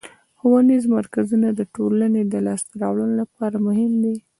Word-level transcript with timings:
ښوونیز 0.39 0.83
مرکزونه 0.97 1.47
د 1.53 1.61
ټولنې 1.75 2.21
د 2.27 2.35
لاسته 2.47 2.73
راوړنو 2.81 3.13
لپاره 3.21 3.55
مهم 3.67 3.91
دي. 4.03 4.15